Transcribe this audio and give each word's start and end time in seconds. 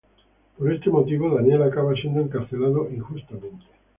Por 0.57 0.73
este 0.73 0.89
motivo, 0.89 1.29
Daniel 1.29 1.61
acaba 1.61 1.93
siendo 1.93 2.21
encarcelado 2.21 2.89
injustamente. 2.89 3.67